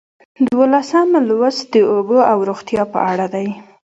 دولسم 0.53 1.09
لوست 1.27 1.63
د 1.73 1.75
لوبو 1.89 2.19
او 2.31 2.37
روغتیا 2.49 2.83
په 2.93 2.99
اړه 3.11 3.25
دی. 3.33 3.47